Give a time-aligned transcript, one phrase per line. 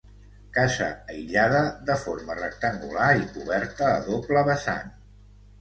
[0.53, 1.59] Casa aïllada
[1.91, 4.91] de forma rectangular i coberta a doble vessant.